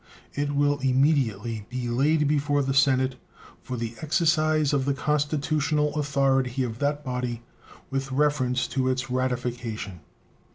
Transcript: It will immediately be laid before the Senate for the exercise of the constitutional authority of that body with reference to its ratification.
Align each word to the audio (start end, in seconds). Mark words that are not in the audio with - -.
It 0.33 0.55
will 0.55 0.79
immediately 0.79 1.67
be 1.69 1.87
laid 1.87 2.27
before 2.27 2.63
the 2.63 2.73
Senate 2.73 3.17
for 3.61 3.77
the 3.77 3.93
exercise 4.01 4.73
of 4.73 4.85
the 4.85 4.95
constitutional 4.95 5.93
authority 5.93 6.63
of 6.63 6.79
that 6.79 7.05
body 7.05 7.43
with 7.91 8.11
reference 8.11 8.65
to 8.69 8.87
its 8.89 9.11
ratification. 9.11 9.99